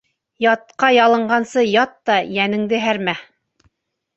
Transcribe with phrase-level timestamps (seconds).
[0.43, 3.17] Ятҡа ялынғансы, ят та йәнеңде һәрмә.